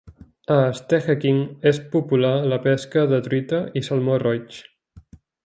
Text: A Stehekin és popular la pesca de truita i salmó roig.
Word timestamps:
A 0.45 0.55
Stehekin 0.77 1.41
és 1.71 1.79
popular 1.91 2.31
la 2.53 2.59
pesca 2.65 3.05
de 3.13 3.21
truita 3.29 3.61
i 3.83 3.85
salmó 3.91 4.19
roig. 4.27 4.61